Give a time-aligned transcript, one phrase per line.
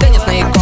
[0.00, 0.55] Теннисные